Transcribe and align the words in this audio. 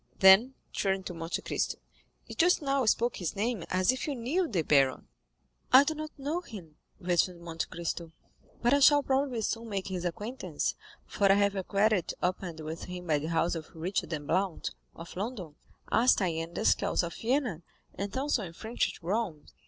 Then, 0.17 0.55
turning 0.73 1.03
to 1.03 1.13
Monte 1.13 1.43
Cristo, 1.43 1.77
"You 2.25 2.33
just 2.33 2.59
now 2.59 2.83
spoke 2.87 3.17
his 3.17 3.35
name 3.35 3.63
as 3.69 3.91
if 3.91 4.07
you 4.07 4.15
knew 4.15 4.47
the 4.47 4.63
baron?" 4.63 5.07
"I 5.71 5.83
do 5.83 5.93
not 5.93 6.09
know 6.17 6.41
him," 6.41 6.77
returned 6.99 7.41
Monte 7.41 7.67
Cristo; 7.67 8.11
"but 8.63 8.73
I 8.73 8.79
shall 8.79 9.03
probably 9.03 9.41
soon 9.43 9.69
make 9.69 9.89
his 9.89 10.03
acquaintance, 10.03 10.73
for 11.05 11.31
I 11.31 11.35
have 11.35 11.55
a 11.55 11.63
credit 11.63 12.13
opened 12.23 12.61
with 12.61 12.85
him 12.85 13.05
by 13.05 13.19
the 13.19 13.27
house 13.29 13.53
of 13.53 13.69
Richard 13.75 14.09
& 14.25 14.25
Blount, 14.25 14.71
of 14.95 15.15
London, 15.15 15.53
Arstein 15.91 16.55
& 16.55 16.55
Eskeles 16.57 17.03
of 17.03 17.13
Vienna, 17.13 17.61
and 17.93 18.11
Thomson 18.11 18.53
& 18.53 18.53
French 18.53 18.89
at 18.91 19.03
Rome." 19.03 19.45